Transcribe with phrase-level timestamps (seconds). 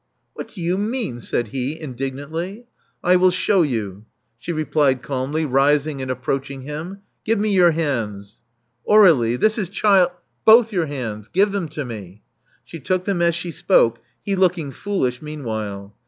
[0.33, 2.65] What do you mean?" said he, indignantly.
[3.03, 4.05] I will shew you,
[4.39, 7.01] she replied calmly, rising and approaching him.
[7.23, 8.41] Give me your hands."
[8.89, 10.11] *'Aur61ie: this is chil
[10.43, 11.27] Both your hands.
[11.27, 12.23] Give them to me."
[12.67, 15.95] vShe took them as she spoke, he looking foolish meanwhile.